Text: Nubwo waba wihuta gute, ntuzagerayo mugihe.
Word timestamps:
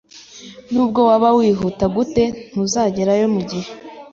Nubwo 0.71 0.99
waba 1.09 1.29
wihuta 1.37 1.85
gute, 1.95 2.23
ntuzagerayo 2.51 3.25
mugihe. 3.35 3.69